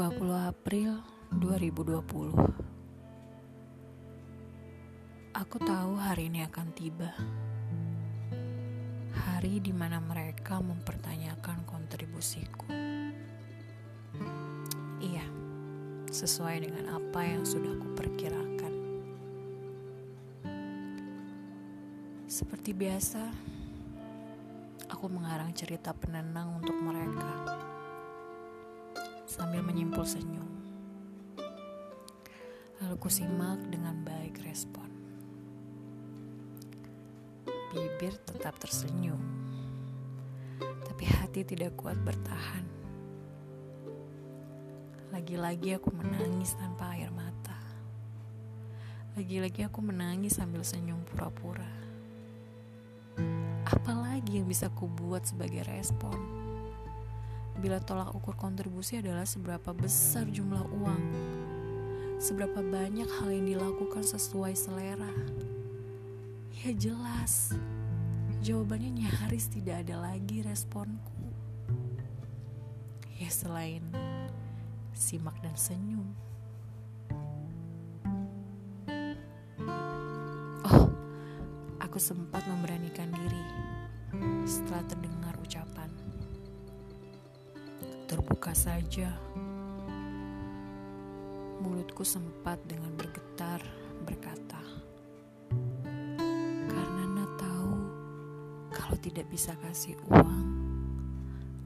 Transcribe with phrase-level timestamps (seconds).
[0.00, 0.96] 20 April
[1.28, 2.32] 2020
[5.36, 7.12] Aku tahu hari ini akan tiba.
[9.12, 12.64] Hari di mana mereka mempertanyakan kontribusiku.
[15.04, 15.28] Iya,
[16.08, 18.72] sesuai dengan apa yang sudah kuperkirakan.
[22.24, 23.20] Seperti biasa,
[24.88, 27.49] aku mengarang cerita penenang untuk mereka
[29.40, 30.44] sambil menyimpul senyum.
[32.76, 34.84] Lalu kusimak dengan baik respon.
[37.72, 39.16] Bibir tetap tersenyum,
[40.84, 42.68] tapi hati tidak kuat bertahan.
[45.08, 47.56] Lagi-lagi aku menangis tanpa air mata.
[49.16, 51.72] Lagi-lagi aku menangis sambil senyum pura-pura.
[53.64, 56.49] Apalagi yang bisa kubuat sebagai respon?
[57.60, 61.02] Bila tolak ukur kontribusi adalah seberapa besar jumlah uang,
[62.16, 65.12] seberapa banyak hal yang dilakukan sesuai selera.
[66.64, 67.52] Ya jelas,
[68.40, 71.20] jawabannya nyaris tidak ada lagi responku.
[73.20, 73.84] Ya selain
[74.96, 76.08] simak dan senyum.
[80.64, 80.88] Oh,
[81.76, 83.44] aku sempat memberanikan diri
[84.48, 85.99] setelah terdengar ucapan
[88.40, 89.12] terbuka saja.
[91.60, 93.60] Mulutku sempat dengan bergetar
[94.08, 94.56] berkata,
[96.64, 97.72] "Karena Na tahu
[98.72, 100.48] kalau tidak bisa kasih uang,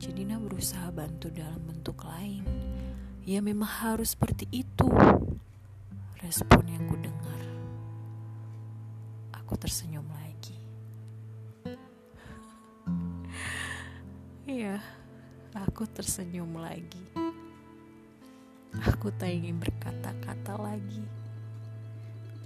[0.00, 2.40] jadi Na berusaha bantu dalam bentuk lain.
[3.28, 4.88] Ya memang harus seperti itu."
[6.24, 7.42] Respon yang ku dengar.
[9.44, 10.56] Aku tersenyum lagi.
[14.48, 15.01] Iya.
[15.52, 17.04] Aku tersenyum lagi.
[18.88, 21.04] Aku tak ingin berkata-kata lagi.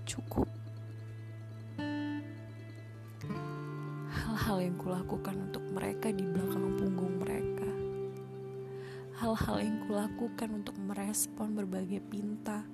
[0.02, 0.50] Cukup.
[4.10, 7.70] Hal-hal yang kulakukan untuk mereka di belakang punggung mereka.
[9.22, 12.66] Hal-hal yang kulakukan untuk merespon berbagai pinta,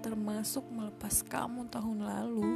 [0.00, 2.48] termasuk melepas kamu tahun lalu.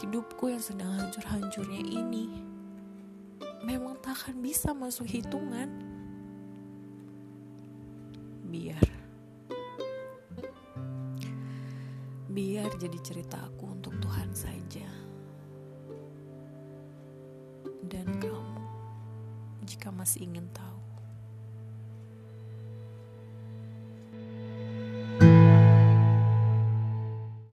[0.00, 2.48] Hidupku yang sedang hancur-hancurnya ini
[3.60, 5.89] memang tak akan bisa masuk hitungan.
[8.50, 8.82] Biar
[12.30, 14.86] biar jadi cerita aku untuk Tuhan saja.
[17.86, 18.62] Dan kamu
[19.66, 20.79] jika masih ingin tahu